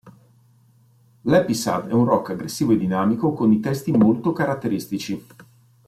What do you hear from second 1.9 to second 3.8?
un rock aggressivo e dinamico con i